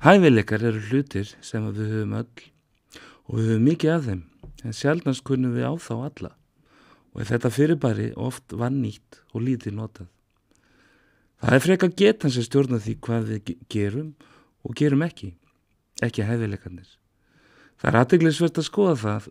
Hæfileikar 0.00 0.62
eru 0.64 0.80
hlutir 0.80 1.28
sem 1.44 1.66
við 1.76 1.90
höfum 1.92 2.12
öll 2.16 2.44
og 3.28 3.34
við 3.36 3.48
höfum 3.50 3.66
mikið 3.66 3.90
af 3.92 4.06
þeim 4.06 4.20
en 4.64 4.76
sjálfnast 4.78 5.22
kunnum 5.28 5.52
við 5.52 5.66
á 5.68 5.76
þá 5.76 5.94
alla 5.98 6.30
og 7.12 7.26
þetta 7.28 7.50
fyrirbæri 7.52 8.06
oft 8.16 8.54
var 8.56 8.72
nýtt 8.72 9.18
og 9.34 9.44
lítið 9.44 9.74
notað. 9.76 10.06
Það 11.44 11.56
er 11.56 11.64
freka 11.66 11.90
getan 12.00 12.32
sem 12.32 12.46
stjórna 12.46 12.80
því 12.80 12.94
hvað 13.04 13.28
við 13.28 13.50
gerum 13.68 14.14
og 14.64 14.78
gerum 14.80 15.04
ekki, 15.04 15.34
ekki 16.00 16.24
hæfileikarnir. 16.24 16.88
Það 17.76 17.92
er 17.92 18.00
aðteglisvert 18.00 18.62
að 18.62 18.68
skoða 18.70 18.96
það 19.04 19.28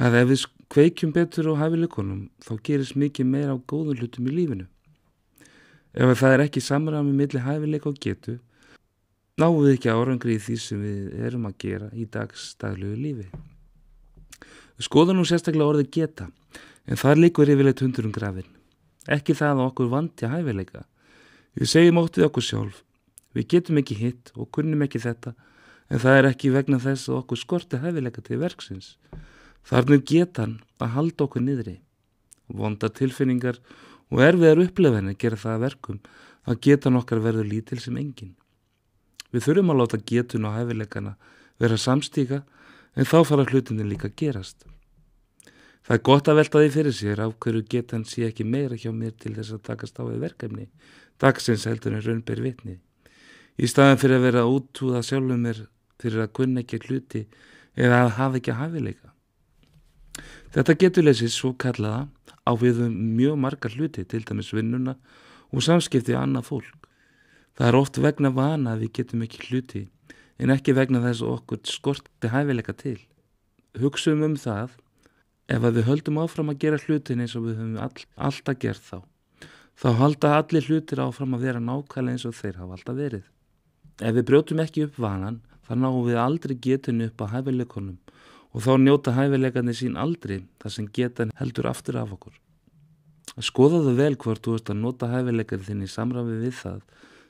að 0.00 0.18
ef 0.22 0.32
við 0.32 0.46
kveikjum 0.72 1.12
betur 1.12 1.52
á 1.52 1.60
hæfileikunum 1.60 2.24
þá 2.40 2.52
gerist 2.64 2.96
mikið 2.96 3.30
meira 3.36 3.52
á 3.52 3.60
góðum 3.60 4.00
hlutum 4.00 4.32
í 4.32 4.38
lífinu. 4.40 4.66
Ef 5.92 6.16
það 6.24 6.38
er 6.38 6.46
ekki 6.48 6.64
samræmi 6.64 7.12
millir 7.12 7.44
hæfileika 7.44 7.92
og 7.92 8.00
getu, 8.00 8.38
náum 9.40 9.56
við 9.64 9.72
ekki 9.74 9.90
árangri 9.90 10.36
í 10.36 10.42
því 10.42 10.56
sem 10.62 10.82
við 10.82 11.22
erum 11.26 11.48
að 11.48 11.56
gera 11.64 11.88
í 11.90 12.04
dagstagluðu 12.06 12.98
lífi. 13.02 13.24
Við 14.78 14.86
skoðum 14.86 15.18
nú 15.18 15.24
sérstaklega 15.26 15.72
orðið 15.72 15.90
geta, 15.96 16.28
en 16.86 17.00
það 17.00 17.22
líkur 17.24 17.50
yfirleitt 17.50 17.82
hundur 17.82 18.06
um 18.06 18.14
grafin. 18.14 18.46
Ekki 19.10 19.34
það 19.34 19.56
að 19.56 19.64
okkur 19.64 19.90
vanti 19.90 20.30
hæfileika. 20.30 20.84
Við 21.58 21.70
segjum 21.70 21.98
óttið 22.02 22.28
okkur 22.28 22.46
sjálf. 22.46 22.78
Við 23.34 23.48
getum 23.50 23.82
ekki 23.82 23.98
hitt 23.98 24.30
og 24.38 24.52
kunnum 24.54 24.86
ekki 24.86 25.02
þetta, 25.02 25.34
en 25.90 26.02
það 26.02 26.20
er 26.20 26.30
ekki 26.30 26.54
vegna 26.54 26.78
þess 26.86 27.10
að 27.10 27.18
okkur 27.24 27.42
skorti 27.42 27.82
hæfileika 27.82 28.22
til 28.22 28.38
verksins. 28.42 28.94
Þarna 29.66 29.98
er 29.98 30.06
getan 30.06 30.54
að 30.78 30.94
halda 30.94 31.26
okkur 31.26 31.42
niðri. 31.42 31.76
Vonda 32.54 32.86
tilfinningar 32.92 33.58
og 34.14 34.22
erfiðar 34.22 34.62
upplefinni 34.68 35.18
gera 35.18 35.42
það 35.42 35.58
að 35.58 35.66
verkum 35.66 36.00
að 36.44 36.64
getan 36.68 37.02
okkar 37.02 37.22
verður 37.24 37.50
lítil 37.50 37.82
sem 37.82 37.98
engin. 37.98 38.34
Við 39.34 39.48
þurfum 39.48 39.72
að 39.74 39.80
láta 39.80 39.98
getun 40.06 40.46
og 40.46 40.54
hæfileikana 40.54 41.16
vera 41.58 41.78
samstíka 41.80 42.44
en 42.94 43.08
þá 43.10 43.18
fara 43.26 43.46
hlutinni 43.48 43.86
líka 43.88 44.12
gerast. 44.14 44.62
Það 45.84 45.96
er 45.96 46.02
gott 46.08 46.28
að 46.30 46.38
velta 46.38 46.60
því 46.62 46.68
fyrir 46.72 46.94
sér 46.96 47.20
á 47.20 47.28
hverju 47.28 47.64
getan 47.68 48.06
sé 48.08 48.28
ekki 48.28 48.46
meira 48.46 48.78
hjá 48.78 48.92
mér 48.94 49.16
til 49.20 49.34
þess 49.34 49.56
að 49.56 49.64
takast 49.66 49.98
á 50.00 50.02
við 50.06 50.22
verkefni, 50.22 50.68
dagsins 51.20 51.66
heldur 51.68 51.98
en 51.98 52.04
raunber 52.06 52.40
vitni. 52.40 52.78
Í 53.60 53.68
staðan 53.68 54.00
fyrir 54.00 54.20
að 54.20 54.28
vera 54.28 54.46
útúða 54.48 55.02
sjálfum 55.04 55.42
mér 55.44 55.60
fyrir 56.00 56.24
að 56.24 56.32
kunna 56.38 56.62
ekki 56.62 56.80
hluti 56.86 57.26
eða 57.76 58.04
að 58.04 58.14
hafa 58.20 58.40
ekki 58.40 58.56
hæfileika. 58.56 59.12
Þetta 60.54 60.78
geturleysi 60.78 61.28
svo 61.28 61.52
kallaða 61.58 62.06
á 62.46 62.52
við 62.54 62.80
um 62.86 62.96
mjög 63.18 63.36
margar 63.42 63.74
hluti, 63.74 64.06
til 64.06 64.22
dæmis 64.22 64.54
vinnuna 64.54 64.94
og 65.50 65.62
samskipti 65.62 66.14
annað 66.16 66.48
fólk. 66.48 66.88
Það 67.54 67.68
er 67.68 67.76
oft 67.78 67.98
vegna 68.02 68.30
vana 68.34 68.74
að 68.74 68.84
við 68.84 68.94
getum 68.98 69.24
ekki 69.26 69.42
hluti 69.48 69.82
en 70.42 70.50
ekki 70.50 70.74
vegna 70.74 71.02
þess 71.04 71.22
að 71.22 71.34
okkur 71.36 71.60
skorti 71.70 72.30
hæfileika 72.32 72.74
til. 72.74 72.98
Hugsum 73.78 74.24
um 74.26 74.34
það 74.38 74.74
ef 75.54 75.66
við 75.66 75.86
höldum 75.86 76.18
áfram 76.22 76.50
að 76.50 76.60
gera 76.64 76.80
hlutin 76.82 77.22
eins 77.22 77.36
og 77.38 77.46
við 77.46 77.60
höfum 77.60 77.76
all, 77.84 78.06
alltaf 78.16 78.58
gert 78.58 78.82
þá. 78.82 78.98
Þá 79.78 79.88
halda 80.00 80.32
allir 80.38 80.66
hlutir 80.68 81.02
áfram 81.02 81.36
að 81.36 81.46
vera 81.46 81.62
nákvæmlega 81.62 82.16
eins 82.16 82.26
og 82.26 82.34
þeir 82.38 82.58
hafa 82.62 82.78
alltaf 82.78 82.98
verið. 82.98 83.24
Ef 84.02 84.14
við 84.16 84.26
brjótum 84.30 84.62
ekki 84.64 84.86
upp 84.88 84.98
vanan 84.98 85.40
þá 85.66 85.74
náum 85.78 86.02
við 86.08 86.18
aldrei 86.18 86.54
getinu 86.58 87.08
upp 87.10 87.22
á 87.22 87.26
hæfileikonum 87.36 87.98
og 88.54 88.62
þá 88.66 88.72
njóta 88.82 89.14
hæfileikarnir 89.14 89.78
sín 89.78 89.98
aldrei 89.98 90.42
þar 90.62 90.74
sem 90.74 90.90
getan 90.90 91.34
heldur 91.38 91.70
aftur 91.70 91.98
af 92.02 92.14
okkur. 92.14 92.34
Skoðaðu 93.42 93.94
vel 93.98 94.14
hvort 94.18 94.42
þú 94.42 94.58
ert 94.58 94.70
að 94.70 94.82
nota 94.82 95.10
hæfileikarnir 95.10 95.66
þinn 95.70 95.86
í 95.86 95.90
samræfi 95.90 96.38
við 96.42 96.58
það 96.58 96.82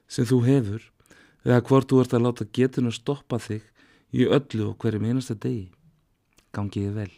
sem 0.08 0.26
þú 0.28 0.40
hefur 0.46 0.90
eða 1.44 1.62
hvort 1.68 1.90
þú 1.90 2.00
ert 2.02 2.16
að 2.16 2.24
láta 2.26 2.48
getinu 2.56 2.92
stoppa 2.94 3.38
þig 3.42 3.64
í 4.14 4.26
öllu 4.26 4.70
og 4.70 4.78
hverjum 4.80 5.08
einasta 5.08 5.34
degi. 5.34 5.68
Gangiði 6.54 6.92
vel. 6.94 7.12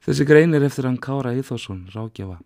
Þessi 0.00 0.24
grein 0.24 0.56
er 0.56 0.64
eftir 0.64 0.88
hann 0.88 1.00
Kára 1.00 1.34
Íþórsson, 1.36 1.84
rákjafa. 1.92 2.38